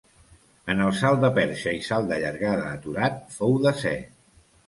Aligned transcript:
En 0.73 0.79
el 0.85 0.93
salt 1.01 1.19
de 1.25 1.29
perxa 1.35 1.73
i 1.81 1.83
salt 1.89 2.09
de 2.11 2.17
llargada 2.23 2.65
aturat 2.79 3.19
fou 3.35 3.57
desè. 3.67 3.95